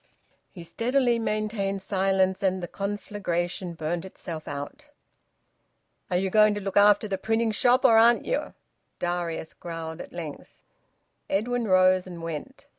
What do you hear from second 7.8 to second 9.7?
or aren't you?" Darius